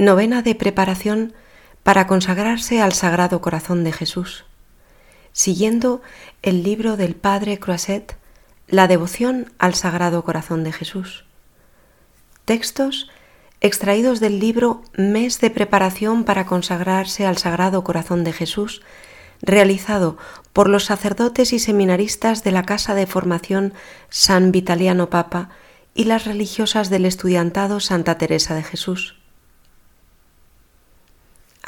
Novena 0.00 0.40
de 0.40 0.54
preparación 0.54 1.34
para 1.82 2.06
consagrarse 2.06 2.80
al 2.80 2.94
Sagrado 2.94 3.42
Corazón 3.42 3.84
de 3.84 3.92
Jesús, 3.92 4.46
siguiendo 5.32 6.00
el 6.40 6.62
libro 6.62 6.96
del 6.96 7.14
Padre 7.14 7.58
Croiset, 7.58 8.16
La 8.66 8.88
devoción 8.88 9.52
al 9.58 9.74
Sagrado 9.74 10.24
Corazón 10.24 10.64
de 10.64 10.72
Jesús. 10.72 11.26
Textos 12.46 13.10
extraídos 13.60 14.20
del 14.20 14.40
libro 14.40 14.80
Mes 14.96 15.38
de 15.38 15.50
preparación 15.50 16.24
para 16.24 16.46
consagrarse 16.46 17.26
al 17.26 17.36
Sagrado 17.36 17.84
Corazón 17.84 18.24
de 18.24 18.32
Jesús, 18.32 18.80
realizado 19.42 20.16
por 20.54 20.70
los 20.70 20.86
sacerdotes 20.86 21.52
y 21.52 21.58
seminaristas 21.58 22.42
de 22.42 22.52
la 22.52 22.62
Casa 22.62 22.94
de 22.94 23.06
Formación 23.06 23.74
San 24.08 24.50
Vitaliano 24.50 25.10
Papa 25.10 25.50
y 25.92 26.04
las 26.04 26.24
religiosas 26.24 26.88
del 26.88 27.04
estudiantado 27.04 27.80
Santa 27.80 28.16
Teresa 28.16 28.54
de 28.54 28.62
Jesús. 28.62 29.19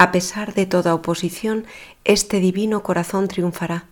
A 0.03 0.11
pesar 0.11 0.53
de 0.53 0.67
toda 0.67 0.97
oposición, 0.97 1.65
este 2.03 2.41
divino 2.41 2.83
corazón 2.83 3.29
triunfará. 3.29 3.87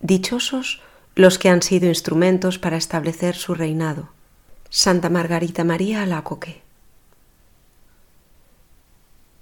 Dichosos 0.00 0.80
los 1.14 1.38
que 1.38 1.50
han 1.50 1.60
sido 1.60 1.86
instrumentos 1.86 2.58
para 2.58 2.78
establecer 2.78 3.34
su 3.34 3.52
reinado. 3.54 4.08
Santa 4.70 5.10
Margarita 5.10 5.64
María 5.64 6.02
Alacoque. 6.02 6.62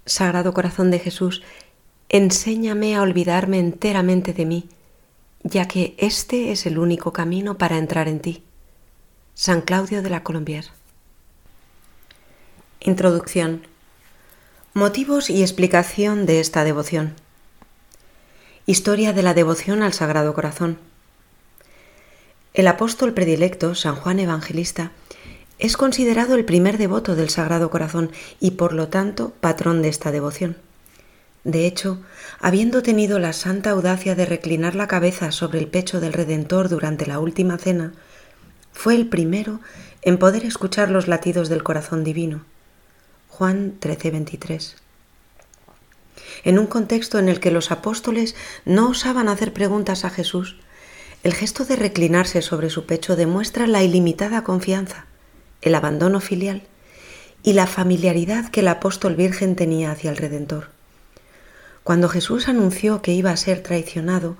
Sagrado 0.05 0.53
Corazón 0.53 0.91
de 0.91 0.99
Jesús, 0.99 1.41
enséñame 2.09 2.97
a 2.97 3.01
olvidarme 3.01 3.57
enteramente 3.59 4.33
de 4.33 4.45
mí, 4.45 4.67
ya 5.41 5.69
que 5.69 5.95
este 5.97 6.51
es 6.51 6.65
el 6.65 6.79
único 6.79 7.13
camino 7.13 7.57
para 7.57 7.77
entrar 7.77 8.09
en 8.09 8.19
ti. 8.19 8.43
San 9.35 9.61
Claudio 9.61 10.01
de 10.01 10.09
la 10.09 10.21
Colombier. 10.21 10.65
Introducción. 12.81 13.70
Motivos 14.73 15.29
y 15.29 15.41
explicación 15.41 16.25
de 16.25 16.39
esta 16.39 16.63
devoción. 16.63 17.13
Historia 18.65 19.11
de 19.11 19.21
la 19.21 19.33
devoción 19.33 19.83
al 19.83 19.91
Sagrado 19.91 20.33
Corazón. 20.33 20.77
El 22.53 22.67
apóstol 22.67 23.13
predilecto, 23.13 23.75
San 23.75 23.97
Juan 23.97 24.19
Evangelista, 24.19 24.93
es 25.59 25.75
considerado 25.75 26.35
el 26.35 26.45
primer 26.45 26.77
devoto 26.77 27.17
del 27.17 27.29
Sagrado 27.29 27.69
Corazón 27.69 28.11
y 28.39 28.51
por 28.51 28.71
lo 28.71 28.87
tanto 28.87 29.33
patrón 29.41 29.81
de 29.81 29.89
esta 29.89 30.09
devoción. 30.09 30.55
De 31.43 31.67
hecho, 31.67 31.99
habiendo 32.39 32.81
tenido 32.81 33.19
la 33.19 33.33
santa 33.33 33.71
audacia 33.71 34.15
de 34.15 34.25
reclinar 34.25 34.75
la 34.75 34.87
cabeza 34.87 35.33
sobre 35.33 35.59
el 35.59 35.67
pecho 35.67 35.99
del 35.99 36.13
Redentor 36.13 36.69
durante 36.69 37.05
la 37.05 37.19
última 37.19 37.57
cena, 37.57 37.91
fue 38.71 38.95
el 38.95 39.09
primero 39.09 39.59
en 40.01 40.17
poder 40.17 40.45
escuchar 40.45 40.89
los 40.89 41.09
latidos 41.09 41.49
del 41.49 41.61
corazón 41.61 42.05
divino 42.05 42.45
Juan 43.31 43.79
13:23. 43.79 44.75
En 46.43 46.59
un 46.59 46.67
contexto 46.67 47.17
en 47.17 47.29
el 47.29 47.39
que 47.39 47.49
los 47.49 47.71
apóstoles 47.71 48.35
no 48.65 48.89
osaban 48.89 49.29
hacer 49.29 49.53
preguntas 49.53 50.03
a 50.03 50.09
Jesús, 50.09 50.57
el 51.23 51.33
gesto 51.33 51.63
de 51.63 51.77
reclinarse 51.77 52.41
sobre 52.41 52.69
su 52.69 52.85
pecho 52.85 53.15
demuestra 53.15 53.67
la 53.67 53.83
ilimitada 53.83 54.43
confianza, 54.43 55.05
el 55.61 55.75
abandono 55.75 56.19
filial 56.19 56.63
y 57.41 57.53
la 57.53 57.67
familiaridad 57.67 58.49
que 58.49 58.59
el 58.59 58.67
apóstol 58.67 59.15
virgen 59.15 59.55
tenía 59.55 59.91
hacia 59.91 60.11
el 60.11 60.17
Redentor. 60.17 60.67
Cuando 61.83 62.09
Jesús 62.09 62.49
anunció 62.49 63.01
que 63.01 63.13
iba 63.13 63.31
a 63.31 63.37
ser 63.37 63.63
traicionado, 63.63 64.35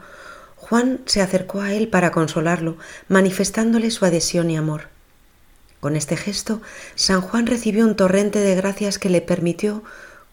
Juan 0.58 1.00
se 1.06 1.22
acercó 1.22 1.62
a 1.62 1.74
él 1.74 1.88
para 1.88 2.12
consolarlo, 2.12 2.78
manifestándole 3.08 3.90
su 3.90 4.04
adhesión 4.04 4.52
y 4.52 4.58
amor. 4.58 4.91
Con 5.82 5.96
este 5.96 6.16
gesto, 6.16 6.62
San 6.94 7.22
Juan 7.22 7.48
recibió 7.48 7.86
un 7.86 7.96
torrente 7.96 8.40
de 8.40 8.56
gracias 8.56 9.00
que 9.00 9.10
le 9.10 9.20
permitió 9.20 9.84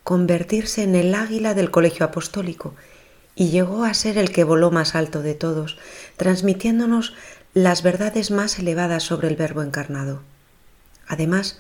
convertirse 0.05 0.83
en 0.83 0.95
el 0.95 1.15
águila 1.15 1.55
del 1.55 1.71
colegio 1.71 2.05
apostólico 2.05 2.75
y 3.35 3.49
llegó 3.49 3.85
a 3.85 3.95
ser 3.95 4.19
el 4.19 4.31
que 4.31 4.45
voló 4.45 4.71
más 4.71 4.95
alto 4.95 5.23
de 5.23 5.35
todos, 5.35 5.79
transmitiéndonos 6.19 7.15
las 7.55 7.83
verdades 7.83 8.31
más 8.31 8.59
elevadas 8.59 9.05
sobre 9.05 9.29
el 9.29 9.37
Verbo 9.37 9.63
encarnado. 9.63 10.21
Además, 11.07 11.59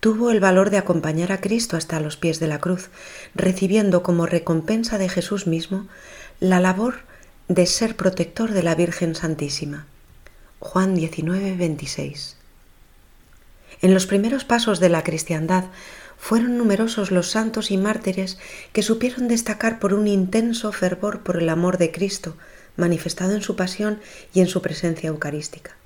tuvo 0.00 0.30
el 0.30 0.40
valor 0.40 0.70
de 0.70 0.78
acompañar 0.78 1.32
a 1.32 1.40
Cristo 1.42 1.76
hasta 1.76 2.00
los 2.00 2.16
pies 2.16 2.40
de 2.40 2.46
la 2.46 2.60
cruz, 2.60 2.88
recibiendo 3.34 4.02
como 4.02 4.24
recompensa 4.24 4.96
de 4.96 5.10
Jesús 5.10 5.46
mismo 5.46 5.86
la 6.40 6.60
labor 6.60 7.00
de 7.48 7.66
ser 7.66 7.94
protector 7.94 8.52
de 8.52 8.62
la 8.62 8.74
Virgen 8.74 9.14
Santísima. 9.14 9.86
Juan 10.60 10.94
19, 10.94 11.56
26. 11.56 12.41
En 13.82 13.94
los 13.94 14.06
primeros 14.06 14.44
pasos 14.44 14.78
de 14.78 14.88
la 14.88 15.02
cristiandad 15.02 15.64
fueron 16.16 16.56
numerosos 16.56 17.10
los 17.10 17.30
santos 17.30 17.72
y 17.72 17.76
mártires 17.76 18.38
que 18.72 18.84
supieron 18.84 19.26
destacar 19.26 19.80
por 19.80 19.92
un 19.92 20.06
intenso 20.06 20.70
fervor 20.70 21.22
por 21.22 21.36
el 21.36 21.48
amor 21.48 21.78
de 21.78 21.90
Cristo, 21.90 22.36
manifestado 22.76 23.32
en 23.32 23.42
su 23.42 23.56
pasión 23.56 24.00
y 24.32 24.40
en 24.40 24.46
su 24.46 24.62
presencia 24.62 25.08
eucarística. 25.08 25.76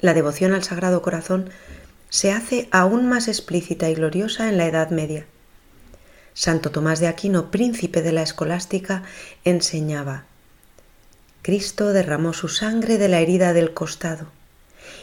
La 0.00 0.12
devoción 0.12 0.52
al 0.52 0.62
Sagrado 0.62 1.00
Corazón 1.00 1.48
se 2.10 2.32
hace 2.32 2.68
aún 2.70 3.08
más 3.08 3.28
explícita 3.28 3.88
y 3.88 3.94
gloriosa 3.94 4.50
en 4.50 4.58
la 4.58 4.66
Edad 4.66 4.90
Media. 4.90 5.24
Santo 6.34 6.70
Tomás 6.70 7.00
de 7.00 7.06
Aquino, 7.06 7.50
príncipe 7.50 8.02
de 8.02 8.12
la 8.12 8.22
escolástica, 8.22 9.04
enseñaba 9.44 10.24
Cristo 11.40 11.92
derramó 11.92 12.34
su 12.34 12.48
sangre 12.48 12.98
de 12.98 13.08
la 13.08 13.20
herida 13.20 13.54
del 13.54 13.72
costado 13.72 14.26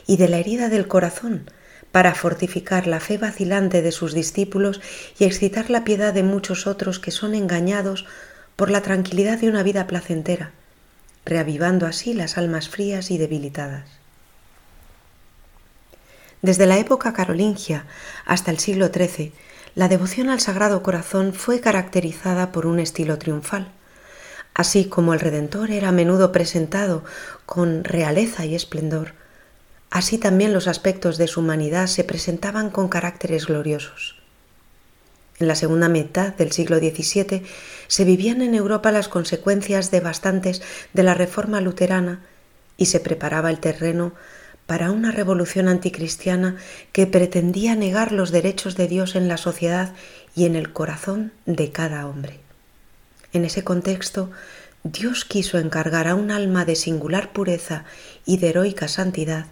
y 0.06 0.18
de 0.18 0.28
la 0.28 0.38
herida 0.38 0.70
del 0.70 0.88
corazón 0.88 1.50
para 1.92 2.16
fortificar 2.16 2.88
la 2.88 3.00
fe 3.00 3.18
vacilante 3.18 3.82
de 3.82 3.92
sus 3.92 4.14
discípulos 4.14 4.82
y 5.20 5.26
excitar 5.26 5.70
la 5.70 5.84
piedad 5.84 6.14
de 6.14 6.24
muchos 6.24 6.68
otros 6.68 7.00
que 7.00 7.12
son 7.12 7.36
engañados 7.36 8.06
por 8.56 8.70
la 8.70 8.82
tranquilidad 8.82 9.40
de 9.40 9.50
una 9.50 9.64
vida 9.64 9.88
placentera, 9.88 10.52
reavivando 11.26 11.86
así 11.86 12.14
las 12.14 12.38
almas 12.38 12.70
frías 12.70 13.12
y 13.12 13.18
debilitadas. 13.18 13.86
Desde 16.42 16.66
la 16.66 16.78
época 16.78 17.14
carolingia 17.14 17.86
hasta 18.26 18.52
el 18.52 18.60
siglo 18.60 18.88
XIII, 18.88 19.32
la 19.76 19.88
devoción 19.88 20.30
al 20.30 20.40
Sagrado 20.40 20.82
Corazón 20.84 21.34
fue 21.34 21.62
caracterizada 21.62 22.52
por 22.52 22.66
un 22.66 22.80
estilo 22.80 23.18
triunfal. 23.18 23.72
Así 24.54 24.86
como 24.86 25.14
el 25.14 25.20
Redentor 25.20 25.72
era 25.72 25.90
a 25.90 25.94
menudo 25.94 26.32
presentado 26.32 27.04
con 27.46 27.84
realeza 27.84 28.46
y 28.46 28.56
esplendor, 28.56 29.14
Así 29.92 30.18
también 30.18 30.54
los 30.54 30.70
aspectos 30.70 31.18
de 31.18 31.28
su 31.28 31.42
humanidad 31.42 31.88
se 31.88 32.06
presentaban 32.06 32.70
con 32.70 32.88
caracteres 32.88 33.46
gloriosos. 33.46 34.16
En 35.38 35.50
la 35.50 35.56
segunda 35.56 35.90
mitad 35.90 36.34
del 36.34 36.54
siglo 36.54 36.78
XVII 36.78 37.44
se 37.88 38.06
vivían 38.06 38.42
en 38.42 38.56
Europa 38.56 38.92
las 38.92 39.10
consecuencias 39.10 39.92
devastantes 39.92 40.62
de 40.94 41.04
la 41.04 41.14
reforma 41.14 41.60
luterana 41.60 42.22
y 42.78 42.86
se 42.86 43.02
preparaba 43.02 43.50
el 43.50 43.60
terreno 43.60 44.14
para 44.66 44.92
una 44.92 45.12
revolución 45.12 45.68
anticristiana 45.68 46.56
que 46.94 47.06
pretendía 47.06 47.76
negar 47.76 48.14
los 48.14 48.32
derechos 48.32 48.78
de 48.78 48.88
Dios 48.88 49.16
en 49.16 49.28
la 49.28 49.36
sociedad 49.36 49.94
y 50.36 50.46
en 50.46 50.56
el 50.56 50.72
corazón 50.72 51.34
de 51.46 51.74
cada 51.74 52.08
hombre. 52.08 52.40
En 53.34 53.44
ese 53.44 53.66
contexto, 53.66 54.32
Dios 54.84 55.26
quiso 55.26 55.58
encargar 55.58 56.08
a 56.08 56.16
un 56.16 56.32
alma 56.32 56.64
de 56.64 56.78
singular 56.78 57.34
pureza 57.34 57.84
y 58.26 58.38
de 58.38 58.50
heroica 58.50 58.88
santidad 58.88 59.48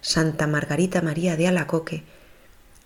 Santa 0.00 0.46
Margarita 0.46 1.02
María 1.02 1.36
de 1.36 1.48
Alacoque, 1.48 2.04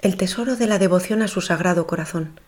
el 0.00 0.16
tesoro 0.16 0.56
de 0.56 0.66
la 0.66 0.78
devoción 0.78 1.22
a 1.22 1.28
su 1.28 1.40
sagrado 1.40 1.86
corazón, 1.86 2.40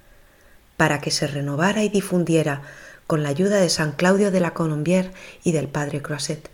para 0.77 1.01
que 1.01 1.11
se 1.11 1.27
renovara 1.27 1.85
y 1.85 1.89
difundiera 1.89 2.63
con 3.07 3.23
la 3.23 3.29
ayuda 3.29 3.61
de 3.61 3.69
San 3.69 3.93
Claudio 3.93 4.31
de 4.31 4.41
la 4.41 4.55
Colombier 4.55 5.13
y 5.45 5.53
del 5.53 5.69
Padre 5.69 6.03
Croiset. 6.03 6.51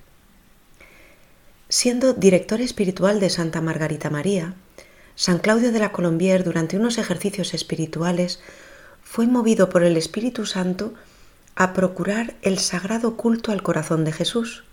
Siendo 1.68 2.12
director 2.12 2.60
espiritual 2.60 3.20
de 3.20 3.30
Santa 3.30 3.60
Margarita 3.60 4.10
María, 4.10 4.54
San 5.14 5.38
Claudio 5.38 5.70
de 5.70 5.78
la 5.78 5.92
Colombier 5.92 6.44
durante 6.44 6.76
unos 6.76 6.98
ejercicios 6.98 7.54
espirituales 7.54 8.40
fue 9.02 9.26
movido 9.26 9.68
por 9.68 9.82
el 9.82 9.96
Espíritu 9.96 10.46
Santo 10.46 10.94
a 11.54 11.72
procurar 11.72 12.34
el 12.42 12.58
sagrado 12.58 13.16
culto 13.16 13.52
al 13.52 13.62
corazón 13.62 14.04
de 14.04 14.12
Jesús. 14.12 14.64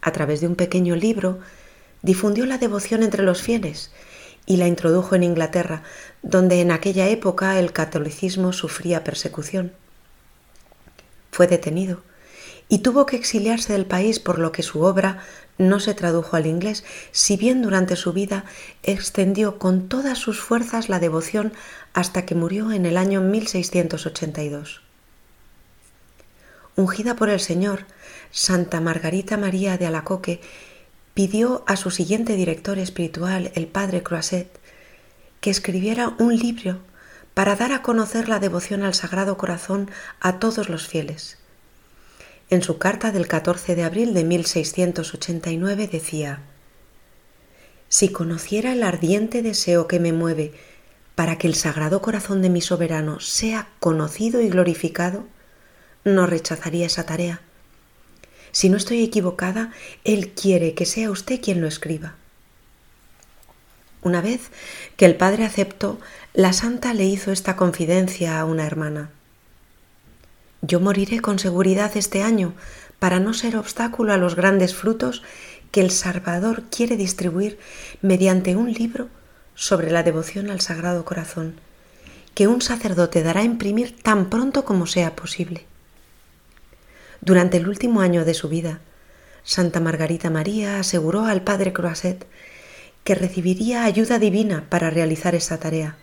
A 0.00 0.12
través 0.12 0.40
de 0.40 0.46
un 0.46 0.56
pequeño 0.56 0.96
libro 0.96 1.40
difundió 2.02 2.46
la 2.46 2.58
devoción 2.58 3.02
entre 3.02 3.22
los 3.22 3.42
fieles 3.42 3.90
y 4.46 4.56
la 4.56 4.66
introdujo 4.66 5.14
en 5.14 5.22
Inglaterra, 5.22 5.82
donde 6.22 6.60
en 6.60 6.72
aquella 6.72 7.08
época 7.08 7.58
el 7.58 7.72
catolicismo 7.72 8.52
sufría 8.52 9.04
persecución. 9.04 9.72
Fue 11.30 11.46
detenido 11.46 12.02
y 12.68 12.78
tuvo 12.78 13.04
que 13.04 13.16
exiliarse 13.16 13.72
del 13.72 13.84
país 13.84 14.20
por 14.20 14.38
lo 14.38 14.52
que 14.52 14.62
su 14.62 14.82
obra 14.82 15.18
no 15.58 15.78
se 15.80 15.92
tradujo 15.92 16.36
al 16.36 16.46
inglés, 16.46 16.84
si 17.12 17.36
bien 17.36 17.62
durante 17.62 17.96
su 17.96 18.12
vida 18.12 18.44
extendió 18.82 19.58
con 19.58 19.88
todas 19.88 20.18
sus 20.18 20.40
fuerzas 20.40 20.88
la 20.88 21.00
devoción 21.00 21.52
hasta 21.92 22.24
que 22.24 22.34
murió 22.34 22.72
en 22.72 22.86
el 22.86 22.96
año 22.96 23.20
1682. 23.20 24.82
Ungida 26.76 27.14
por 27.16 27.28
el 27.28 27.40
Señor, 27.40 27.84
Santa 28.30 28.80
Margarita 28.80 29.36
María 29.36 29.76
de 29.76 29.86
Alacoque 29.86 30.40
pidió 31.14 31.64
a 31.66 31.76
su 31.76 31.90
siguiente 31.90 32.34
director 32.34 32.78
espiritual, 32.78 33.50
el 33.54 33.66
padre 33.66 34.02
Croiset, 34.02 34.60
que 35.40 35.50
escribiera 35.50 36.14
un 36.18 36.36
libro 36.36 36.78
para 37.34 37.56
dar 37.56 37.72
a 37.72 37.82
conocer 37.82 38.28
la 38.28 38.38
devoción 38.38 38.82
al 38.82 38.94
Sagrado 38.94 39.36
Corazón 39.36 39.90
a 40.20 40.38
todos 40.38 40.68
los 40.68 40.86
fieles. 40.86 41.38
En 42.50 42.62
su 42.62 42.78
carta 42.78 43.12
del 43.12 43.28
14 43.28 43.76
de 43.76 43.84
abril 43.84 44.12
de 44.12 44.24
1689 44.24 45.88
decía, 45.88 46.40
Si 47.88 48.10
conociera 48.10 48.72
el 48.72 48.82
ardiente 48.82 49.42
deseo 49.42 49.86
que 49.86 50.00
me 50.00 50.12
mueve 50.12 50.52
para 51.14 51.38
que 51.38 51.46
el 51.46 51.54
Sagrado 51.54 52.02
Corazón 52.02 52.42
de 52.42 52.50
mi 52.50 52.60
soberano 52.60 53.20
sea 53.20 53.68
conocido 53.78 54.40
y 54.40 54.48
glorificado, 54.48 55.26
no 56.04 56.26
rechazaría 56.26 56.86
esa 56.86 57.06
tarea. 57.06 57.42
Si 58.52 58.68
no 58.68 58.76
estoy 58.76 59.02
equivocada, 59.02 59.72
Él 60.04 60.30
quiere 60.30 60.74
que 60.74 60.86
sea 60.86 61.10
usted 61.10 61.40
quien 61.40 61.60
lo 61.60 61.66
escriba. 61.66 62.14
Una 64.02 64.20
vez 64.20 64.50
que 64.96 65.04
el 65.04 65.16
padre 65.16 65.44
aceptó, 65.44 66.00
la 66.32 66.52
santa 66.52 66.94
le 66.94 67.04
hizo 67.04 67.32
esta 67.32 67.56
confidencia 67.56 68.40
a 68.40 68.44
una 68.44 68.66
hermana. 68.66 69.10
Yo 70.62 70.80
moriré 70.80 71.20
con 71.20 71.38
seguridad 71.38 71.96
este 71.96 72.22
año 72.22 72.54
para 72.98 73.20
no 73.20 73.34
ser 73.34 73.56
obstáculo 73.56 74.12
a 74.12 74.16
los 74.16 74.36
grandes 74.36 74.74
frutos 74.74 75.22
que 75.70 75.80
el 75.80 75.90
Salvador 75.90 76.64
quiere 76.70 76.96
distribuir 76.96 77.58
mediante 78.02 78.56
un 78.56 78.72
libro 78.72 79.08
sobre 79.54 79.90
la 79.90 80.02
devoción 80.02 80.50
al 80.50 80.60
Sagrado 80.60 81.04
Corazón, 81.04 81.60
que 82.34 82.46
un 82.46 82.62
sacerdote 82.62 83.22
dará 83.22 83.40
a 83.40 83.44
imprimir 83.44 84.00
tan 84.02 84.30
pronto 84.30 84.64
como 84.64 84.86
sea 84.86 85.14
posible. 85.14 85.66
Durante 87.22 87.58
el 87.58 87.68
último 87.68 88.00
año 88.00 88.24
de 88.24 88.32
su 88.32 88.48
vida, 88.48 88.80
Santa 89.44 89.78
Margarita 89.78 90.30
María 90.30 90.80
aseguró 90.80 91.26
al 91.26 91.42
padre 91.42 91.72
Croiset 91.72 92.26
que 93.04 93.14
recibiría 93.14 93.84
ayuda 93.84 94.18
divina 94.18 94.64
para 94.70 94.88
realizar 94.88 95.34
esa 95.34 95.58
tarea, 95.58 95.96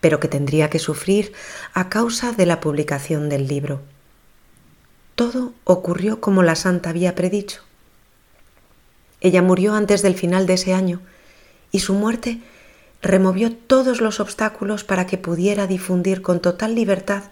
pero 0.00 0.18
que 0.18 0.26
tendría 0.26 0.68
que 0.68 0.80
sufrir 0.80 1.32
a 1.74 1.88
causa 1.88 2.32
de 2.32 2.46
la 2.46 2.60
publicación 2.60 3.28
del 3.28 3.46
libro. 3.46 3.82
Todo 5.14 5.52
ocurrió 5.64 6.20
como 6.20 6.42
la 6.42 6.56
santa 6.56 6.90
había 6.90 7.14
predicho. 7.14 7.62
Ella 9.20 9.42
murió 9.42 9.74
antes 9.74 10.02
del 10.02 10.14
final 10.14 10.46
de 10.46 10.54
ese 10.54 10.74
año 10.74 11.00
y 11.70 11.80
su 11.80 11.94
muerte 11.94 12.40
removió 13.00 13.54
todos 13.54 14.00
los 14.00 14.18
obstáculos 14.18 14.82
para 14.82 15.06
que 15.06 15.18
pudiera 15.18 15.68
difundir 15.68 16.20
con 16.20 16.40
total 16.40 16.74
libertad 16.74 17.24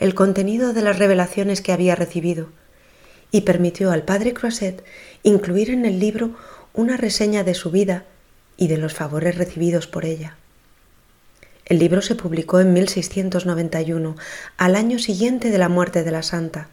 el 0.00 0.14
contenido 0.14 0.72
de 0.72 0.82
las 0.82 0.98
revelaciones 0.98 1.60
que 1.60 1.72
había 1.72 1.94
recibido 1.94 2.48
y 3.32 3.40
permitió 3.40 3.90
al 3.90 4.04
padre 4.04 4.32
Croiset 4.34 4.84
incluir 5.24 5.70
en 5.70 5.84
el 5.84 5.98
libro 5.98 6.36
una 6.74 6.96
reseña 6.96 7.42
de 7.42 7.54
su 7.54 7.72
vida 7.72 8.04
y 8.56 8.68
de 8.68 8.76
los 8.76 8.94
favores 8.94 9.36
recibidos 9.36 9.88
por 9.88 10.04
ella. 10.04 10.36
El 11.64 11.78
libro 11.78 12.02
se 12.02 12.14
publicó 12.14 12.60
en 12.60 12.72
1691, 12.72 14.16
al 14.58 14.76
año 14.76 14.98
siguiente 14.98 15.50
de 15.50 15.58
la 15.58 15.68
muerte 15.68 16.04
de 16.04 16.10
la 16.10 16.22
santa, 16.22 16.68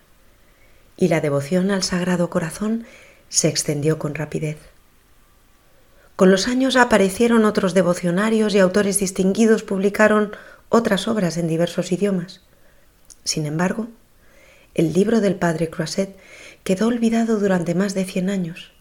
y 0.98 1.08
la 1.08 1.22
devoción 1.22 1.72
al 1.72 1.84
Sagrado 1.84 2.30
Corazón 2.30 2.86
se 3.30 3.48
extendió 3.48 3.98
con 3.98 4.14
rapidez. 4.14 4.58
Con 6.18 6.32
los 6.32 6.50
años 6.50 6.76
aparecieron 6.76 7.46
otros 7.46 7.74
devocionarios 7.74 8.54
y 8.54 8.60
autores 8.60 9.00
distinguidos 9.00 9.64
publicaron 9.64 10.36
otras 10.68 11.08
obras 11.08 11.38
en 11.38 11.48
diversos 11.48 11.94
idiomas. 11.94 12.42
Sin 13.24 13.46
embargo, 13.46 13.88
el 14.74 14.92
libro 14.92 15.22
del 15.22 15.36
padre 15.36 15.70
Croiset 15.70 16.18
quedó 16.64 16.88
olvidado 16.88 17.40
durante 17.40 17.76
más 17.76 17.94
de 17.94 18.06
cien 18.06 18.30
años, 18.30 18.72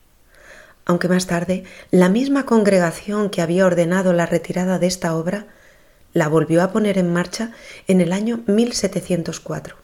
aunque 0.85 1.09
más 1.09 1.27
tarde 1.27 1.65
la 1.91 2.09
misma 2.09 2.47
congregación 2.47 3.31
que 3.31 3.43
había 3.43 3.67
ordenado 3.67 4.13
la 4.13 4.27
retirada 4.27 4.79
de 4.79 4.87
esta 4.87 5.15
obra 5.15 5.47
la 6.15 6.29
volvió 6.29 6.63
a 6.63 6.73
poner 6.73 6.99
en 6.99 7.13
marcha 7.13 7.53
en 7.87 8.01
el 8.01 8.13
año 8.13 8.43
1704. 8.47 9.77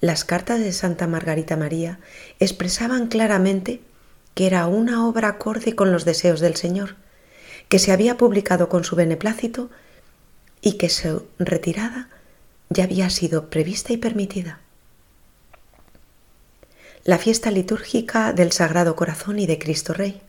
Las 0.00 0.24
cartas 0.24 0.58
de 0.58 0.72
Santa 0.72 1.06
Margarita 1.06 1.56
María 1.56 2.00
expresaban 2.40 3.06
claramente 3.06 3.80
que 4.34 4.46
era 4.46 4.66
una 4.66 5.06
obra 5.06 5.28
acorde 5.28 5.76
con 5.76 5.92
los 5.92 6.04
deseos 6.04 6.40
del 6.40 6.56
Señor, 6.56 6.96
que 7.68 7.78
se 7.78 7.92
había 7.92 8.16
publicado 8.16 8.68
con 8.68 8.82
su 8.82 8.96
beneplácito 8.96 9.70
y 10.60 10.72
que 10.72 10.88
su 10.88 11.26
retirada 11.38 12.08
ya 12.68 12.84
había 12.84 13.10
sido 13.10 13.48
prevista 13.48 13.92
y 13.92 13.96
permitida 13.96 14.61
la 17.04 17.18
fiesta 17.18 17.50
litúrgica 17.50 18.32
del 18.32 18.52
Sagrado 18.52 18.94
Corazón 18.94 19.40
y 19.40 19.46
de 19.46 19.58
Cristo 19.58 19.92
Rey. 19.92 20.22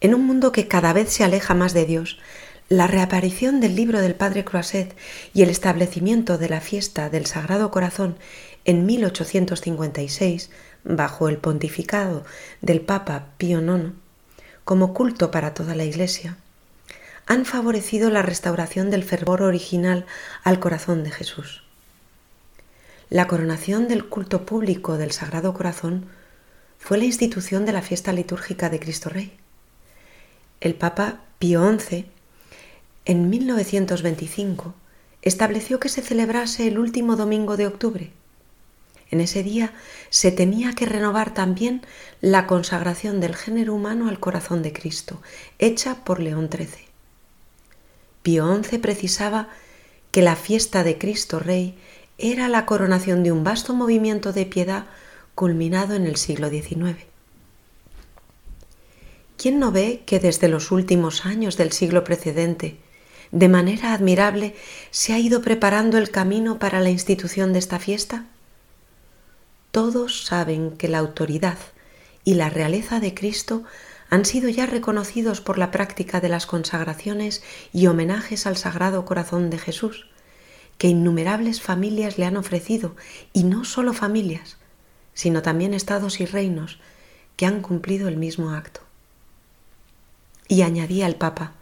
En 0.00 0.14
un 0.14 0.26
mundo 0.26 0.50
que 0.50 0.66
cada 0.66 0.94
vez 0.94 1.12
se 1.12 1.24
aleja 1.24 1.52
más 1.52 1.74
de 1.74 1.84
Dios, 1.84 2.18
la 2.70 2.86
reaparición 2.86 3.60
del 3.60 3.76
libro 3.76 4.00
del 4.00 4.14
Padre 4.14 4.42
Croiset 4.42 4.96
y 5.34 5.42
el 5.42 5.50
establecimiento 5.50 6.38
de 6.38 6.48
la 6.48 6.62
fiesta 6.62 7.10
del 7.10 7.26
Sagrado 7.26 7.70
Corazón 7.70 8.16
en 8.64 8.86
1856, 8.86 10.50
bajo 10.84 11.28
el 11.28 11.36
pontificado 11.36 12.24
del 12.62 12.80
Papa 12.80 13.26
Pío 13.36 13.60
IX, 13.60 13.92
como 14.64 14.94
culto 14.94 15.30
para 15.30 15.52
toda 15.52 15.74
la 15.74 15.84
Iglesia, 15.84 16.38
han 17.26 17.44
favorecido 17.44 18.08
la 18.08 18.22
restauración 18.22 18.90
del 18.90 19.04
fervor 19.04 19.42
original 19.42 20.06
al 20.42 20.60
corazón 20.60 21.04
de 21.04 21.10
Jesús. 21.10 21.63
La 23.10 23.26
coronación 23.26 23.86
del 23.86 24.06
culto 24.06 24.46
público 24.46 24.96
del 24.96 25.12
Sagrado 25.12 25.52
Corazón 25.52 26.06
fue 26.78 26.96
la 26.96 27.04
institución 27.04 27.66
de 27.66 27.72
la 27.72 27.82
fiesta 27.82 28.12
litúrgica 28.12 28.70
de 28.70 28.80
Cristo 28.80 29.10
Rey. 29.10 29.36
El 30.60 30.74
Papa 30.74 31.20
Pío 31.38 31.62
XI, 31.78 32.06
en 33.04 33.28
1925, 33.28 34.74
estableció 35.20 35.80
que 35.80 35.90
se 35.90 36.00
celebrase 36.00 36.66
el 36.66 36.78
último 36.78 37.16
domingo 37.16 37.58
de 37.58 37.66
octubre. 37.66 38.10
En 39.10 39.20
ese 39.20 39.42
día 39.42 39.74
se 40.08 40.32
tenía 40.32 40.72
que 40.72 40.86
renovar 40.86 41.34
también 41.34 41.82
la 42.22 42.46
consagración 42.46 43.20
del 43.20 43.36
género 43.36 43.74
humano 43.74 44.08
al 44.08 44.18
corazón 44.18 44.62
de 44.62 44.72
Cristo, 44.72 45.20
hecha 45.58 46.04
por 46.04 46.20
León 46.20 46.48
XIII. 46.50 46.86
Pío 48.22 48.62
XI 48.62 48.78
precisaba 48.78 49.50
que 50.10 50.22
la 50.22 50.36
fiesta 50.36 50.84
de 50.84 50.96
Cristo 50.96 51.38
Rey 51.38 51.76
era 52.18 52.48
la 52.48 52.66
coronación 52.66 53.22
de 53.22 53.32
un 53.32 53.44
vasto 53.44 53.74
movimiento 53.74 54.32
de 54.32 54.46
piedad 54.46 54.86
culminado 55.34 55.94
en 55.94 56.06
el 56.06 56.16
siglo 56.16 56.48
XIX. 56.48 56.96
¿Quién 59.36 59.58
no 59.58 59.72
ve 59.72 60.02
que 60.06 60.20
desde 60.20 60.48
los 60.48 60.70
últimos 60.70 61.26
años 61.26 61.56
del 61.56 61.72
siglo 61.72 62.04
precedente, 62.04 62.78
de 63.32 63.48
manera 63.48 63.92
admirable, 63.92 64.54
se 64.90 65.12
ha 65.12 65.18
ido 65.18 65.42
preparando 65.42 65.98
el 65.98 66.10
camino 66.10 66.58
para 66.58 66.80
la 66.80 66.90
institución 66.90 67.52
de 67.52 67.58
esta 67.58 67.80
fiesta? 67.80 68.26
Todos 69.72 70.24
saben 70.24 70.76
que 70.76 70.86
la 70.86 70.98
autoridad 70.98 71.58
y 72.22 72.34
la 72.34 72.48
realeza 72.48 73.00
de 73.00 73.12
Cristo 73.12 73.64
han 74.08 74.24
sido 74.24 74.48
ya 74.48 74.66
reconocidos 74.66 75.40
por 75.40 75.58
la 75.58 75.72
práctica 75.72 76.20
de 76.20 76.28
las 76.28 76.46
consagraciones 76.46 77.42
y 77.72 77.88
homenajes 77.88 78.46
al 78.46 78.56
Sagrado 78.56 79.04
Corazón 79.04 79.50
de 79.50 79.58
Jesús, 79.58 80.06
que 80.78 80.88
innumerables 80.88 81.60
familias 81.60 82.18
le 82.18 82.26
han 82.26 82.36
ofrecido, 82.36 82.96
y 83.32 83.44
no 83.44 83.64
solo 83.64 83.92
familias, 83.92 84.56
sino 85.14 85.42
también 85.42 85.74
estados 85.74 86.20
y 86.20 86.26
reinos 86.26 86.78
que 87.36 87.46
han 87.46 87.62
cumplido 87.62 88.08
el 88.08 88.16
mismo 88.16 88.50
acto. 88.50 88.80
Y 90.48 90.62
añadía 90.62 91.06
el 91.06 91.16
Papa, 91.16 91.52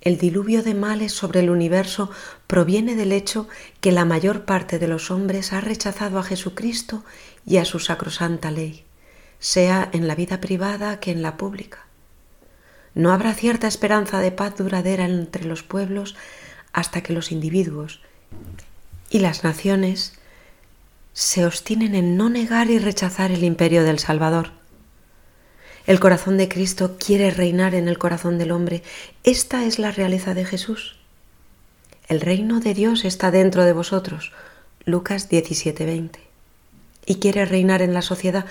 el 0.00 0.16
diluvio 0.16 0.62
de 0.62 0.74
males 0.74 1.12
sobre 1.12 1.40
el 1.40 1.50
universo 1.50 2.10
proviene 2.46 2.94
del 2.94 3.10
hecho 3.10 3.48
que 3.80 3.90
la 3.90 4.04
mayor 4.04 4.44
parte 4.44 4.78
de 4.78 4.86
los 4.86 5.10
hombres 5.10 5.52
ha 5.52 5.60
rechazado 5.60 6.18
a 6.18 6.22
Jesucristo 6.22 7.04
y 7.44 7.56
a 7.56 7.64
su 7.64 7.80
sacrosanta 7.80 8.52
ley, 8.52 8.84
sea 9.40 9.88
en 9.92 10.06
la 10.06 10.14
vida 10.14 10.40
privada 10.40 11.00
que 11.00 11.10
en 11.10 11.20
la 11.20 11.36
pública. 11.36 11.86
No 12.94 13.12
habrá 13.12 13.34
cierta 13.34 13.66
esperanza 13.66 14.20
de 14.20 14.30
paz 14.30 14.56
duradera 14.56 15.04
entre 15.04 15.44
los 15.44 15.64
pueblos 15.64 16.16
hasta 16.72 17.02
que 17.02 17.12
los 17.12 17.32
individuos 17.32 18.00
y 19.10 19.20
las 19.20 19.44
naciones 19.44 20.18
se 21.12 21.44
obstinen 21.46 21.94
en 21.94 22.16
no 22.16 22.28
negar 22.28 22.70
y 22.70 22.78
rechazar 22.78 23.32
el 23.32 23.42
imperio 23.42 23.82
del 23.82 23.98
Salvador. 23.98 24.50
El 25.86 26.00
corazón 26.00 26.36
de 26.36 26.48
Cristo 26.48 26.96
quiere 26.98 27.30
reinar 27.30 27.74
en 27.74 27.88
el 27.88 27.98
corazón 27.98 28.38
del 28.38 28.52
hombre. 28.52 28.82
Esta 29.24 29.64
es 29.64 29.78
la 29.78 29.90
realeza 29.90 30.34
de 30.34 30.44
Jesús. 30.44 30.96
El 32.08 32.20
reino 32.20 32.60
de 32.60 32.74
Dios 32.74 33.04
está 33.04 33.30
dentro 33.30 33.64
de 33.64 33.72
vosotros. 33.72 34.32
Lucas 34.84 35.28
17:20. 35.28 36.20
Y 37.06 37.16
quiere 37.16 37.46
reinar 37.46 37.82
en 37.82 37.94
la 37.94 38.02
sociedad 38.02 38.44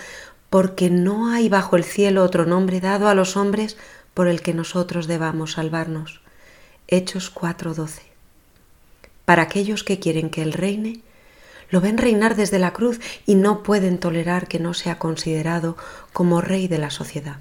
porque 0.50 0.90
no 0.90 1.32
hay 1.32 1.48
bajo 1.48 1.76
el 1.76 1.84
cielo 1.84 2.24
otro 2.24 2.46
nombre 2.46 2.82
dado 2.82 3.08
a 3.08 3.16
los 3.16 3.38
hombres 3.38 3.78
por 4.14 4.28
el 4.28 4.42
que 4.42 4.54
nosotros 4.54 5.08
debamos 5.08 5.54
salvarnos. 5.54 6.22
Hechos 6.88 7.30
4:12 7.30 8.07
para 9.28 9.44
aquellos 9.44 9.84
que 9.84 10.00
quieren 10.00 10.30
que 10.30 10.42
Él 10.42 10.54
reine, 10.54 11.02
lo 11.70 11.82
ven 11.82 11.98
reinar 11.98 12.38
desde 12.38 12.60
la 12.60 12.72
cruz 12.72 13.02
y 13.26 13.36
no 13.36 13.62
pueden 13.62 13.98
tolerar 13.98 14.48
que 14.48 14.58
no 14.58 14.74
sea 14.74 15.00
considerado 15.00 15.76
como 16.14 16.40
rey 16.40 16.70
de 16.70 16.78
la 16.78 16.92
sociedad. 16.92 17.36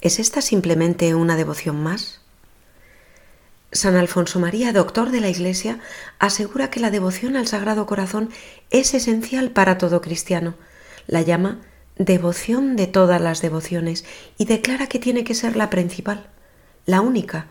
¿Es 0.00 0.20
esta 0.20 0.40
simplemente 0.40 1.16
una 1.16 1.34
devoción 1.34 1.82
más? 1.82 2.20
San 3.72 3.96
Alfonso 3.96 4.38
María, 4.38 4.72
doctor 4.72 5.10
de 5.10 5.20
la 5.20 5.28
Iglesia, 5.28 5.80
asegura 6.20 6.70
que 6.70 6.78
la 6.78 6.92
devoción 6.92 7.34
al 7.34 7.48
Sagrado 7.48 7.84
Corazón 7.86 8.30
es 8.70 8.94
esencial 8.94 9.50
para 9.50 9.76
todo 9.76 10.00
cristiano. 10.00 10.54
La 11.08 11.22
llama 11.22 11.62
devoción 11.96 12.76
de 12.76 12.86
todas 12.86 13.20
las 13.20 13.42
devociones 13.42 14.04
y 14.38 14.44
declara 14.44 14.86
que 14.86 15.00
tiene 15.00 15.24
que 15.24 15.34
ser 15.34 15.56
la 15.56 15.68
principal, 15.68 16.28
la 16.86 17.00
única, 17.00 17.48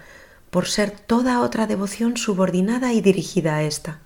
por 0.51 0.67
ser 0.67 0.91
toda 0.91 1.41
otra 1.41 1.65
devoción 1.65 2.17
subordinada 2.17 2.93
y 2.93 3.01
dirigida 3.01 3.55
a 3.55 3.63
esta. 3.63 3.99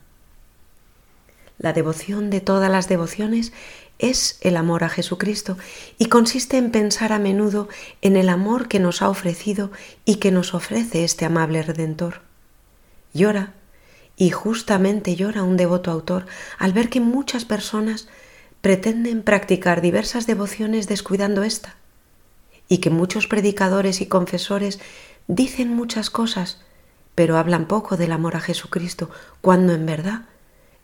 La 1.58 1.74
devoción 1.74 2.30
de 2.30 2.42
todas 2.42 2.72
las 2.72 2.88
devociones 2.88 3.52
es 3.98 4.38
el 4.42 4.58
amor 4.58 4.84
a 4.84 4.90
Jesucristo 4.90 5.58
y 5.98 6.08
consiste 6.08 6.58
en 6.58 6.72
pensar 6.72 7.14
a 7.14 7.20
menudo 7.20 7.68
en 8.02 8.18
el 8.18 8.30
amor 8.30 8.68
que 8.68 8.80
nos 8.80 9.02
ha 9.02 9.10
ofrecido 9.10 9.72
y 10.04 10.16
que 10.18 10.32
nos 10.32 10.54
ofrece 10.54 11.04
este 11.04 11.26
amable 11.26 11.64
Redentor. 11.64 12.22
Llora, 13.14 13.54
y 14.18 14.30
justamente 14.30 15.16
llora 15.16 15.44
un 15.44 15.58
devoto 15.58 15.92
autor 15.92 16.26
al 16.58 16.74
ver 16.74 16.90
que 16.90 17.00
muchas 17.00 17.46
personas 17.46 18.08
pretenden 18.62 19.24
practicar 19.24 19.82
diversas 19.82 20.26
devociones 20.26 20.88
descuidando 20.88 21.44
esta, 21.44 21.76
y 22.68 22.80
que 22.80 22.90
muchos 22.90 23.28
predicadores 23.28 24.02
y 24.02 24.08
confesores 24.08 24.80
dicen 25.28 25.74
muchas 25.74 26.10
cosas, 26.10 26.62
pero 27.16 27.38
hablan 27.38 27.68
poco 27.68 27.98
del 27.98 28.12
amor 28.12 28.36
a 28.36 28.42
Jesucristo, 28.42 29.10
cuando 29.42 29.74
en 29.74 29.86
verdad 29.86 30.24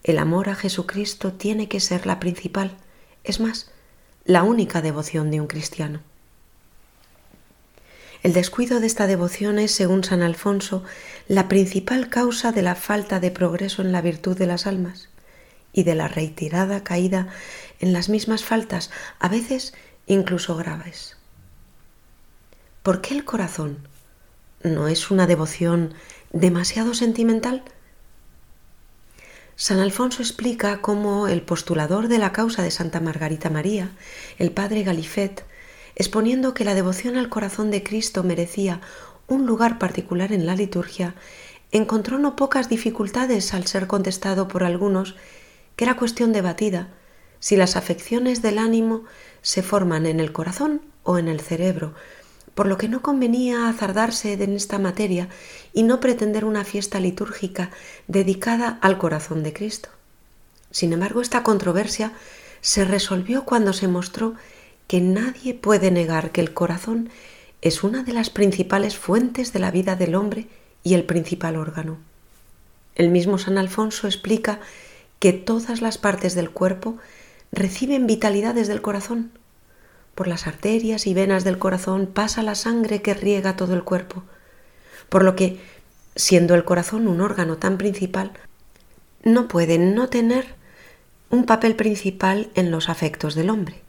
el 0.04 0.18
amor 0.18 0.50
a 0.50 0.56
Jesucristo 0.56 1.34
tiene 1.34 1.68
que 1.68 1.80
ser 1.80 2.06
la 2.06 2.20
principal 2.20 2.78
es 3.24 3.40
más, 3.40 3.70
la 4.26 4.44
única 4.44 4.82
devoción 4.82 5.32
de 5.32 5.42
un 5.42 5.48
cristiano. 5.48 6.00
El 8.24 8.34
descuido 8.34 8.80
de 8.80 8.88
esta 8.88 9.08
devoción 9.08 9.58
es, 9.58 9.72
según 9.72 10.04
San 10.04 10.22
Alfonso, 10.22 10.84
la 11.28 11.48
principal 11.48 12.10
causa 12.10 12.52
de 12.52 12.62
la 12.62 12.76
falta 12.76 13.20
de 13.20 13.32
progreso 13.32 13.82
en 13.82 13.92
la 13.92 14.02
virtud 14.02 14.38
de 14.38 14.48
las 14.48 14.68
almas 14.68 15.10
y 15.74 15.84
de 15.84 15.96
la 15.96 16.08
reiterada 16.08 16.84
caída 16.84 17.30
en 17.80 17.94
las 17.94 18.10
mismas 18.10 18.44
faltas, 18.44 18.92
a 19.20 19.28
veces 19.28 19.74
incluso 20.06 20.56
graves. 20.56 21.18
¿Por 22.84 23.02
qué 23.02 23.16
el 23.16 23.26
corazón 23.26 23.88
no 24.63 24.88
es 24.88 25.12
una 25.12 25.27
devoción 25.27 25.94
demasiado 26.32 26.94
sentimental? 26.94 27.63
San 29.56 29.80
Alfonso 29.80 30.22
explica 30.22 30.82
cómo 30.82 31.27
el 31.27 31.41
postulador 31.41 32.08
de 32.08 32.18
la 32.18 32.32
causa 32.32 32.63
de 32.63 32.72
Santa 32.72 33.00
Margarita 33.00 33.50
María, 33.50 33.91
el 34.39 34.51
padre 34.51 34.84
Galifet, 34.84 35.46
exponiendo 35.96 36.53
que 36.53 36.65
la 36.65 36.74
devoción 36.74 37.18
al 37.18 37.30
corazón 37.30 37.70
de 37.70 37.84
Cristo 37.84 38.24
merecía 38.24 38.82
un 39.27 39.46
lugar 39.46 39.77
particular 39.77 40.32
en 40.32 40.46
la 40.46 40.56
liturgia, 40.56 41.15
encontró 41.72 42.18
no 42.18 42.36
pocas 42.36 42.70
dificultades 42.70 43.53
al 43.53 43.68
ser 43.68 43.88
contestado 43.88 44.48
por 44.48 44.63
algunos 44.63 45.15
que 45.75 45.86
era 45.86 45.96
cuestión 45.96 46.34
debatida 46.34 46.89
si 47.39 47.56
las 47.56 47.75
afecciones 47.75 48.41
del 48.41 48.58
ánimo 48.60 49.03
se 49.41 49.63
forman 49.63 50.06
en 50.06 50.20
el 50.20 50.32
corazón 50.32 50.82
o 51.03 51.18
en 51.18 51.27
el 51.27 51.39
cerebro, 51.39 51.94
por 52.55 52.67
lo 52.67 52.77
que 52.77 52.89
no 52.89 53.01
convenía 53.01 53.70
azardarse 53.70 54.34
en 54.34 54.55
esta 54.55 54.79
materia 54.79 55.29
y 55.74 55.84
no 55.84 56.00
pretender 56.00 56.46
una 56.46 56.65
fiesta 56.65 57.00
litúrgica 57.00 57.72
dedicada 58.08 58.77
al 58.81 58.98
corazón 58.98 59.43
de 59.43 59.53
Cristo. 59.53 59.89
Sin 60.70 60.93
embargo, 60.93 61.22
esta 61.22 61.43
controversia 61.43 62.13
se 62.62 62.86
resolvió 62.86 63.46
cuando 63.46 63.74
se 63.74 63.88
mostró 63.88 64.36
que 64.88 65.01
nadie 65.01 65.53
puede 65.53 65.91
negar 65.91 66.31
que 66.31 66.41
el 66.41 66.53
corazón 66.53 67.10
es 67.62 67.84
una 67.84 68.03
de 68.03 68.13
las 68.13 68.29
principales 68.29 68.98
fuentes 68.98 69.53
de 69.53 69.60
la 69.60 69.72
vida 69.72 69.96
del 69.96 70.15
hombre 70.15 70.48
y 70.84 70.96
el 70.96 71.05
principal 71.05 71.55
órgano. 71.55 71.98
El 72.96 73.10
mismo 73.10 73.38
San 73.38 73.58
Alfonso 73.58 74.08
explica 74.08 74.60
que 75.20 75.34
todas 75.34 75.81
las 75.81 75.98
partes 75.98 76.36
del 76.36 76.50
cuerpo 76.50 76.98
reciben 77.51 78.08
vitalidades 78.08 78.67
del 78.67 78.81
corazón, 78.81 79.31
por 80.22 80.28
las 80.28 80.46
arterias 80.46 81.08
y 81.08 81.16
venas 81.16 81.44
del 81.44 81.58
corazón 81.58 82.06
pasa 82.06 82.44
la 82.44 82.54
sangre 82.54 83.01
que 83.01 83.16
riega 83.16 83.56
todo 83.56 83.74
el 83.74 83.84
cuerpo, 83.84 84.22
por 85.10 85.24
lo 85.24 85.36
que, 85.36 85.60
siendo 86.16 86.54
el 86.54 86.63
corazón 86.63 87.08
un 87.08 87.22
órgano 87.22 87.58
tan 87.58 87.80
principal, 87.80 88.32
no 89.24 89.48
puede 89.48 89.80
no 89.80 90.10
tener 90.10 90.46
un 91.32 91.48
papel 91.48 91.75
principal 91.75 92.51
en 92.54 92.70
los 92.70 92.88
afectos 92.88 93.34
del 93.34 93.50
hombre. 93.50 93.82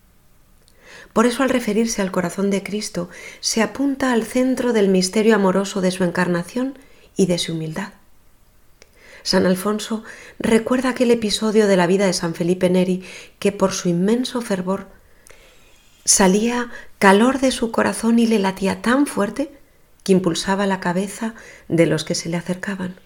Por 1.13 1.27
eso 1.27 1.43
al 1.43 1.51
referirse 1.51 2.01
al 2.01 2.13
corazón 2.13 2.49
de 2.49 2.63
Cristo 2.63 3.11
se 3.41 3.61
apunta 3.61 4.11
al 4.11 4.23
centro 4.23 4.73
del 4.73 4.89
misterio 4.89 5.35
amoroso 5.35 5.83
de 5.83 5.91
su 5.91 6.03
encarnación 6.03 6.79
y 7.15 7.27
de 7.27 7.37
su 7.37 7.53
humildad. 7.53 7.93
San 9.23 9.45
Alfonso 9.45 10.03
recuerda 10.39 10.89
aquel 10.89 11.11
episodio 11.11 11.67
de 11.67 11.77
la 11.77 11.87
vida 11.87 12.07
de 12.07 12.15
San 12.15 12.35
Felipe 12.35 12.71
Neri 12.71 13.05
que 13.39 13.53
por 13.53 13.73
su 13.73 13.91
inmenso 13.91 14.41
fervor 14.41 15.02
salía 16.05 16.71
calor 16.99 17.41
de 17.41 17.53
su 17.53 17.71
corazón 17.71 18.19
y 18.19 18.27
le 18.27 18.39
latía 18.39 18.83
tan 18.83 19.07
fuerte 19.07 19.53
que 20.05 20.13
impulsaba 20.13 20.67
la 20.67 20.81
cabeza 20.81 21.35
de 21.69 21.87
los 21.87 22.05
que 22.05 22.15
se 22.15 22.29
le 22.29 22.37
acercaban, 22.37 22.97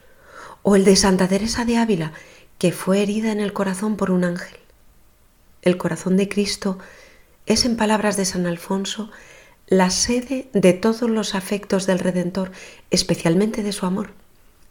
o 0.63 0.77
el 0.77 0.85
de 0.85 0.97
Santa 0.97 1.29
Teresa 1.29 1.65
de 1.65 1.77
Ávila, 1.77 2.13
que 2.59 2.73
fue 2.73 3.03
herida 3.03 3.33
en 3.33 3.41
el 3.41 3.53
corazón 3.53 3.97
por 3.97 4.11
un 4.11 4.25
ángel. 4.25 4.59
El 5.63 5.77
corazón 5.77 6.17
de 6.17 6.29
Cristo 6.29 6.79
es, 7.45 7.65
en 7.65 7.77
palabras 7.77 8.17
de 8.17 8.25
San 8.25 8.47
Alfonso, 8.47 9.11
la 9.67 9.91
sede 9.91 10.49
de 10.53 10.73
todos 10.73 11.03
los 11.03 11.35
afectos 11.35 11.87
del 11.87 11.99
Redentor, 11.99 12.53
especialmente 12.91 13.63
de 13.63 13.73
su 13.73 13.85
amor, 13.85 14.13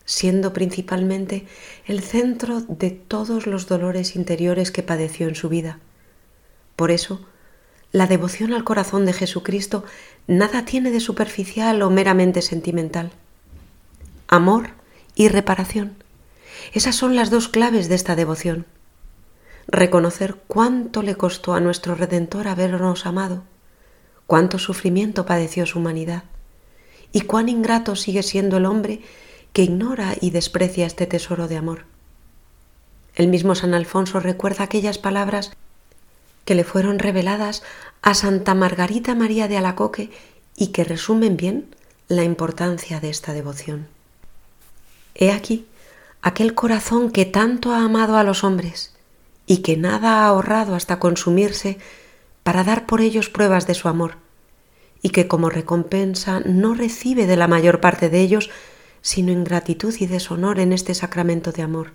siendo 0.05 0.53
principalmente 0.53 1.45
el 1.85 2.01
centro 2.01 2.61
de 2.61 2.91
todos 2.91 3.45
los 3.45 3.67
dolores 3.67 4.15
interiores 4.15 4.71
que 4.71 4.83
padeció 4.83 5.27
en 5.27 5.35
su 5.35 5.49
vida. 5.49 5.79
Por 6.75 6.91
eso, 6.91 7.25
la 7.95 8.07
devoción 8.07 8.51
al 8.51 8.65
corazón 8.65 9.05
de 9.05 9.13
Jesucristo 9.13 9.85
nada 10.27 10.65
tiene 10.65 10.91
de 10.91 10.99
superficial 10.99 11.81
o 11.81 11.89
meramente 11.89 12.41
sentimental. 12.41 13.11
Amor 14.27 14.71
y 15.15 15.29
reparación. 15.29 15.95
Esas 16.73 16.97
son 16.97 17.15
las 17.15 17.29
dos 17.29 17.47
claves 17.47 17.87
de 17.87 17.95
esta 17.95 18.17
devoción. 18.17 18.65
Reconocer 19.69 20.35
cuánto 20.47 21.03
le 21.03 21.15
costó 21.15 21.53
a 21.53 21.61
nuestro 21.61 21.95
Redentor 21.95 22.49
habernos 22.49 23.05
amado, 23.05 23.43
cuánto 24.27 24.59
sufrimiento 24.59 25.25
padeció 25.25 25.65
su 25.65 25.79
humanidad 25.79 26.25
y 27.13 27.21
cuán 27.21 27.47
ingrato 27.47 27.95
sigue 27.95 28.23
siendo 28.23 28.57
el 28.57 28.65
hombre 28.65 29.03
que 29.53 29.63
ignora 29.63 30.15
y 30.19 30.31
desprecia 30.31 30.85
este 30.85 31.07
tesoro 31.07 31.47
de 31.47 31.55
amor. 31.55 31.85
El 33.15 33.29
mismo 33.29 33.55
San 33.55 33.73
Alfonso 33.73 34.19
recuerda 34.19 34.65
aquellas 34.65 34.97
palabras 34.97 35.55
que 36.45 36.55
le 36.55 36.63
fueron 36.63 36.99
reveladas 36.99 37.63
a 38.01 38.13
Santa 38.13 38.53
Margarita 38.53 39.15
María 39.15 39.47
de 39.47 39.57
Alacoque 39.57 40.11
y 40.55 40.67
que 40.67 40.83
resumen 40.83 41.37
bien 41.37 41.75
la 42.07 42.23
importancia 42.23 42.99
de 42.99 43.09
esta 43.09 43.33
devoción. 43.33 43.87
He 45.15 45.31
aquí 45.31 45.65
aquel 46.21 46.53
corazón 46.53 47.11
que 47.11 47.25
tanto 47.25 47.73
ha 47.73 47.83
amado 47.83 48.17
a 48.17 48.23
los 48.23 48.43
hombres 48.43 48.95
y 49.47 49.57
que 49.57 49.77
nada 49.77 50.23
ha 50.23 50.27
ahorrado 50.27 50.75
hasta 50.75 50.99
consumirse 50.99 51.77
para 52.43 52.63
dar 52.63 52.85
por 52.85 53.01
ellos 53.01 53.29
pruebas 53.29 53.67
de 53.67 53.73
su 53.73 53.87
amor, 53.87 54.17
y 55.01 55.09
que 55.09 55.27
como 55.27 55.49
recompensa 55.49 56.41
no 56.45 56.73
recibe 56.73 57.27
de 57.27 57.37
la 57.37 57.47
mayor 57.47 57.79
parte 57.79 58.09
de 58.09 58.21
ellos 58.21 58.49
sino 59.01 59.31
ingratitud 59.31 59.93
y 59.99 60.07
deshonor 60.07 60.59
en 60.59 60.73
este 60.73 60.95
sacramento 60.95 61.51
de 61.51 61.61
amor. 61.61 61.91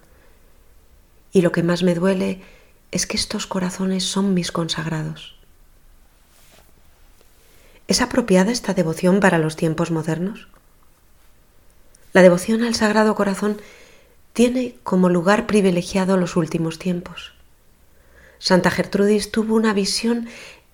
Y 1.32 1.42
lo 1.42 1.50
que 1.50 1.64
más 1.64 1.82
me 1.82 1.96
duele 1.96 2.40
es 2.90 3.06
que 3.06 3.16
estos 3.16 3.46
corazones 3.46 4.04
son 4.04 4.34
mis 4.34 4.52
consagrados. 4.52 5.36
¿Es 7.88 8.00
apropiada 8.00 8.52
esta 8.52 8.74
devoción 8.74 9.20
para 9.20 9.38
los 9.38 9.56
tiempos 9.56 9.90
modernos? 9.90 10.48
La 12.12 12.22
devoción 12.22 12.62
al 12.62 12.74
Sagrado 12.74 13.14
Corazón 13.14 13.60
tiene 14.32 14.76
como 14.82 15.08
lugar 15.08 15.46
privilegiado 15.46 16.16
los 16.16 16.36
últimos 16.36 16.78
tiempos. 16.78 17.32
Santa 18.38 18.70
Gertrudis 18.70 19.30
tuvo 19.30 19.54
una 19.54 19.72
visión 19.72 20.28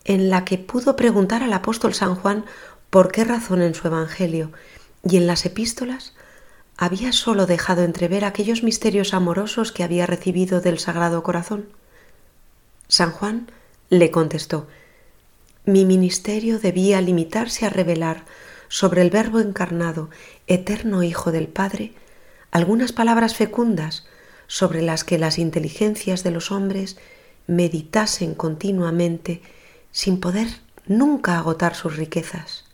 en 0.05 0.31
la 0.31 0.45
que 0.45 0.59
pudo 0.59 0.95
preguntar 0.97 1.43
al 1.43 1.53
apóstol 1.53 1.95
San 1.95 2.15
Juan 2.15 2.45
por 2.91 3.11
qué 3.11 3.25
razón 3.25 3.61
en 3.61 3.75
su 3.75 3.87
Evangelio 3.87 4.53
y 5.03 5.17
en 5.17 5.27
las 5.27 5.45
epístolas 5.45 6.15
había 6.77 7.13
sólo 7.13 7.47
dejado 7.47 7.83
entrever 7.83 8.25
aquellos 8.25 8.63
misterios 8.63 9.15
amorosos 9.15 9.73
que 9.73 9.83
había 9.83 10.07
recibido 10.07 10.61
del 10.61 10.79
Sagrado 10.79 11.23
Corazón. 11.23 11.67
San 12.89 13.11
Juan 13.11 13.51
le 13.91 14.11
contestó, 14.11 14.69
mi 15.65 15.85
ministerio 15.85 16.59
debía 16.59 17.01
limitarse 17.01 17.67
a 17.67 17.71
revelar 17.71 18.25
sobre 18.69 19.03
el 19.03 19.11
Verbo 19.11 19.41
encarnado, 19.41 20.11
eterno 20.47 21.03
Hijo 21.03 21.33
del 21.33 21.49
Padre, 21.49 21.93
algunas 22.51 22.93
palabras 22.93 23.35
fecundas 23.35 24.07
sobre 24.47 24.83
las 24.83 25.03
que 25.03 25.19
las 25.19 25.39
inteligencias 25.39 26.23
de 26.23 26.31
los 26.31 26.53
hombres 26.53 26.97
meditasen 27.49 28.35
continuamente 28.35 29.43
sin 29.91 30.21
poder 30.21 30.49
nunca 30.87 31.39
agotar 31.39 31.75
sus 31.75 31.97
riquezas. 31.97 32.65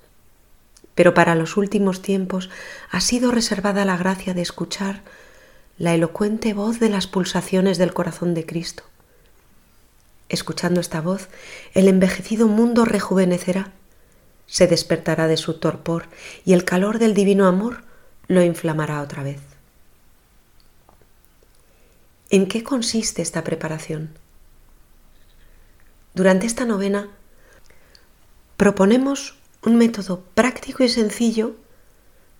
pero 0.94 1.14
para 1.14 1.34
los 1.34 1.56
últimos 1.56 2.02
tiempos 2.02 2.50
ha 2.90 3.00
sido 3.00 3.30
reservada 3.30 3.84
la 3.84 3.96
gracia 3.96 4.34
de 4.34 4.42
escuchar 4.42 5.02
la 5.78 5.94
elocuente 5.94 6.52
voz 6.52 6.80
de 6.80 6.90
las 6.90 7.06
pulsaciones 7.06 7.78
del 7.78 7.94
corazón 7.94 8.34
de 8.34 8.44
Cristo. 8.44 8.84
Escuchando 10.32 10.80
esta 10.80 11.02
voz, 11.02 11.28
el 11.74 11.88
envejecido 11.88 12.48
mundo 12.48 12.86
rejuvenecerá, 12.86 13.70
se 14.46 14.66
despertará 14.66 15.26
de 15.26 15.36
su 15.36 15.60
torpor 15.60 16.06
y 16.46 16.54
el 16.54 16.64
calor 16.64 16.98
del 16.98 17.12
divino 17.12 17.46
amor 17.46 17.84
lo 18.28 18.42
inflamará 18.42 19.02
otra 19.02 19.22
vez. 19.22 19.40
¿En 22.30 22.48
qué 22.48 22.64
consiste 22.64 23.20
esta 23.20 23.44
preparación? 23.44 24.08
Durante 26.14 26.46
esta 26.46 26.64
novena 26.64 27.08
proponemos 28.56 29.36
un 29.62 29.76
método 29.76 30.24
práctico 30.34 30.82
y 30.82 30.88
sencillo 30.88 31.56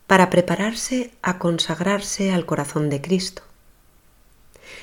para 0.06 0.30
prepararse 0.30 1.12
a 1.20 1.38
consagrarse 1.38 2.32
al 2.32 2.46
corazón 2.46 2.88
de 2.88 3.02
Cristo. 3.02 3.42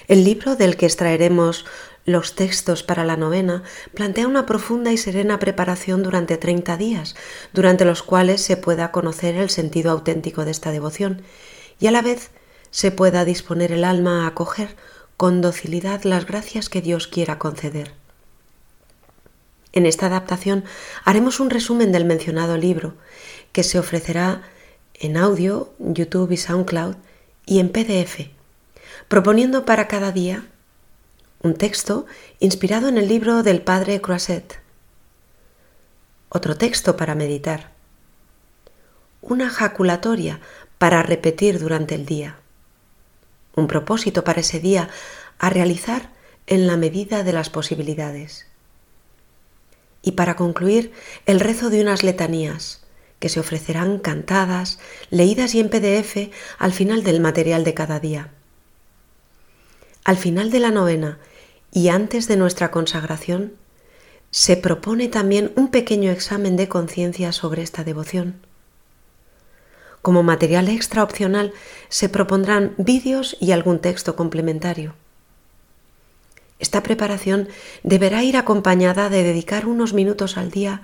El 0.08 0.24
libro 0.24 0.56
del 0.56 0.78
que 0.78 0.86
extraeremos 0.86 1.66
los 2.10 2.36
textos 2.36 2.84
para 2.84 3.06
la 3.06 3.18
novena 3.18 3.64
plantea 3.94 4.28
una 4.28 4.46
profunda 4.46 4.92
y 4.92 4.98
serena 4.98 5.40
preparación 5.40 6.04
durante 6.04 6.38
30 6.38 6.78
días, 6.78 7.16
durante 7.54 7.86
los 7.86 8.04
cuales 8.04 8.42
se 8.42 8.58
pueda 8.58 8.92
conocer 8.92 9.36
el 9.36 9.50
sentido 9.50 9.92
auténtico 9.92 10.46
de 10.46 10.52
esta 10.52 10.72
devoción 10.72 11.22
y 11.80 11.88
a 11.88 11.92
la 11.92 12.02
vez 12.02 12.32
se 12.72 12.92
pueda 12.92 13.26
disponer 13.26 13.72
el 13.72 13.84
alma 13.84 14.24
a 14.24 14.28
acoger 14.28 14.76
con 15.18 15.42
docilidad 15.42 16.04
las 16.04 16.26
gracias 16.26 16.70
que 16.70 16.82
Dios 16.82 17.08
quiera 17.08 17.40
conceder. 17.40 17.94
En 19.72 19.86
esta 19.86 20.08
adaptación 20.08 20.64
haremos 21.06 21.40
un 21.40 21.50
resumen 21.50 21.92
del 21.92 22.06
mencionado 22.06 22.58
libro, 22.58 22.96
que 23.52 23.64
se 23.64 23.80
ofrecerá 23.80 24.44
en 24.96 25.18
audio, 25.18 25.74
YouTube 25.80 26.32
y 26.32 26.38
SoundCloud 26.38 26.96
y 27.46 27.60
en 27.60 27.70
PDF, 27.70 28.30
proponiendo 29.08 29.66
para 29.66 29.88
cada 29.88 30.12
día 30.12 30.46
un 31.42 31.54
texto 31.54 32.06
inspirado 32.40 32.90
en 32.90 32.98
el 32.98 33.08
libro 33.08 33.44
del 33.44 33.62
padre 33.62 34.02
Croisset, 34.02 34.60
otro 36.28 36.58
texto 36.58 36.98
para 36.98 37.16
meditar, 37.16 37.72
una 39.22 39.50
jaculatoria 39.50 40.42
para 40.78 41.02
repetir 41.02 41.60
durante 41.60 41.96
el 41.96 42.06
día, 42.06 42.40
un 43.56 43.68
propósito 43.68 44.26
para 44.26 44.42
ese 44.42 44.60
día 44.60 44.90
a 45.38 45.50
realizar 45.50 46.10
en 46.46 46.68
la 46.68 46.76
medida 46.76 47.24
de 47.24 47.32
las 47.32 47.50
posibilidades. 47.50 48.46
Y 50.02 50.14
para 50.14 50.36
concluir 50.36 50.92
el 51.26 51.40
rezo 51.40 51.70
de 51.70 51.82
unas 51.82 52.04
letanías 52.04 52.82
que 53.20 53.30
se 53.30 53.40
ofrecerán 53.40 54.00
cantadas, 54.00 54.80
leídas 55.10 55.56
y 55.56 55.62
en 55.62 55.70
PDF 55.70 56.34
al 56.58 56.74
final 56.74 57.04
del 57.04 57.22
material 57.22 57.64
de 57.64 57.74
cada 57.74 58.00
día. 58.00 58.32
Al 60.06 60.18
final 60.18 60.52
de 60.52 60.60
la 60.60 60.72
novena 60.72 61.20
y 61.72 61.90
antes 61.90 62.28
de 62.28 62.38
nuestra 62.38 62.72
consagración, 62.72 63.54
se 64.32 64.58
propone 64.58 65.08
también 65.08 65.52
un 65.56 65.70
pequeño 65.70 66.12
examen 66.12 66.56
de 66.56 66.68
conciencia 66.68 67.32
sobre 67.32 67.62
esta 67.62 67.84
devoción. 67.84 68.36
Como 70.02 70.24
material 70.24 70.70
extra 70.70 71.04
opcional 71.04 71.54
se 71.90 72.10
propondrán 72.10 72.74
vídeos 72.78 73.36
y 73.40 73.52
algún 73.52 73.80
texto 73.80 74.16
complementario. 74.16 74.94
Esta 76.60 76.84
preparación 76.84 77.48
deberá 77.84 78.24
ir 78.24 78.38
acompañada 78.38 79.10
de 79.10 79.24
dedicar 79.24 79.66
unos 79.66 79.94
minutos 79.94 80.38
al 80.38 80.52
día 80.52 80.84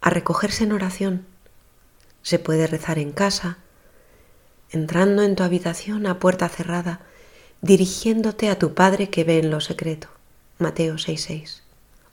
a 0.00 0.10
recogerse 0.10 0.64
en 0.64 0.72
oración. 0.72 1.26
Se 2.22 2.38
puede 2.38 2.66
rezar 2.66 2.98
en 2.98 3.12
casa, 3.12 3.58
entrando 4.70 5.22
en 5.22 5.36
tu 5.36 5.42
habitación 5.42 6.06
a 6.06 6.18
puerta 6.18 6.48
cerrada, 6.48 7.00
dirigiéndote 7.64 8.50
a 8.50 8.58
tu 8.58 8.74
Padre 8.74 9.08
que 9.08 9.24
ve 9.24 9.38
en 9.38 9.50
lo 9.50 9.60
secreto, 9.60 10.08
Mateo 10.58 10.96
6:6, 10.98 11.62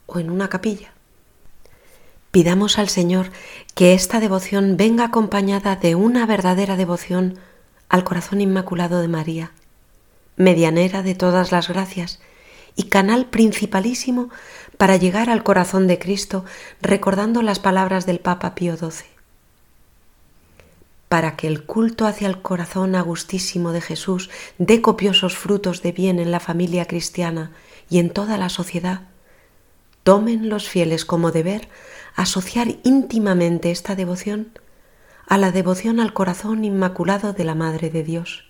o 0.06 0.18
en 0.18 0.30
una 0.30 0.48
capilla. 0.48 0.92
Pidamos 2.30 2.78
al 2.78 2.88
Señor 2.88 3.30
que 3.74 3.92
esta 3.92 4.18
devoción 4.18 4.78
venga 4.78 5.04
acompañada 5.04 5.76
de 5.76 5.94
una 5.94 6.24
verdadera 6.24 6.76
devoción 6.76 7.38
al 7.90 8.02
corazón 8.02 8.40
inmaculado 8.40 9.02
de 9.02 9.08
María, 9.08 9.52
medianera 10.36 11.02
de 11.02 11.14
todas 11.14 11.52
las 11.52 11.68
gracias, 11.68 12.20
y 12.74 12.84
canal 12.84 13.26
principalísimo 13.26 14.30
para 14.78 14.96
llegar 14.96 15.28
al 15.28 15.42
corazón 15.42 15.86
de 15.86 15.98
Cristo 15.98 16.46
recordando 16.80 17.42
las 17.42 17.58
palabras 17.58 18.06
del 18.06 18.20
Papa 18.20 18.54
Pío 18.54 18.78
XII. 18.78 19.11
Para 21.12 21.36
que 21.36 21.46
el 21.46 21.64
culto 21.64 22.06
hacia 22.06 22.26
el 22.26 22.40
corazón 22.40 22.94
agustísimo 22.94 23.72
de 23.72 23.82
Jesús 23.82 24.30
dé 24.56 24.80
copiosos 24.80 25.36
frutos 25.36 25.82
de 25.82 25.92
bien 25.92 26.18
en 26.18 26.30
la 26.30 26.40
familia 26.40 26.86
cristiana 26.86 27.52
y 27.90 27.98
en 27.98 28.08
toda 28.08 28.38
la 28.38 28.48
sociedad, 28.48 29.02
tomen 30.04 30.48
los 30.48 30.70
fieles 30.70 31.04
como 31.04 31.30
deber 31.30 31.68
asociar 32.16 32.76
íntimamente 32.82 33.70
esta 33.70 33.94
devoción 33.94 34.58
a 35.28 35.36
la 35.36 35.52
devoción 35.52 36.00
al 36.00 36.14
corazón 36.14 36.64
inmaculado 36.64 37.34
de 37.34 37.44
la 37.44 37.54
Madre 37.54 37.90
de 37.90 38.04
Dios 38.04 38.46